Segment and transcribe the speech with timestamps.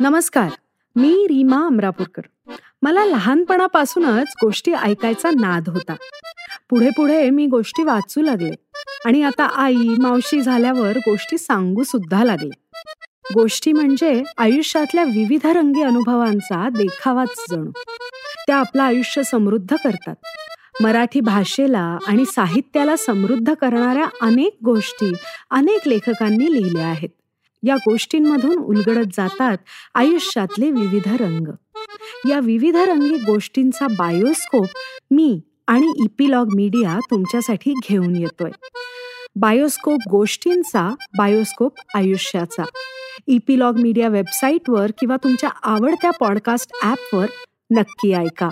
[0.00, 0.50] नमस्कार
[0.96, 2.52] मी रीमा अमरापूरकर.
[2.82, 5.94] मला लहानपणापासूनच गोष्टी ऐकायचा नाद होता.
[6.70, 8.50] पुढे पुढे मी गोष्टी वाचू लागले
[9.04, 12.50] आणि आता आई मावशी झाल्यावर गोष्टी सांगू सुद्धा लागले.
[13.34, 17.70] गोष्टी म्हणजे आयुष्यातल्या विविध रंगी अनुभवांचा देखावाच जणू.
[18.46, 20.14] त्या आपलं आयुष्य समृद्ध करतात.
[20.82, 25.12] मराठी भाषेला आणि साहित्याला समृद्ध करणाऱ्या अनेक गोष्टी
[25.50, 27.08] अनेक लेखकांनी लिहिल्या आहेत.
[27.66, 29.56] या गोष्टींमधून उलगडत जातात
[29.94, 31.46] आयुष्यातले विविध रंग.
[32.28, 34.66] या विविध रंगी गोष्टींचा बायोस्कोप
[35.10, 38.50] मी आणि इपिलॉग मीडिया तुमच्यासाठी घेऊन येतोय.
[39.36, 42.64] बायोस्कोप गोष्टींचा बायोस्कोप आयुष्याचा.
[43.26, 47.26] इपिलॉग मीडिया वेबसाईटवर किंवा तुमच्या आवडत्या पॉडकास्ट ॲपवर
[47.70, 48.48] नक्की ऐका.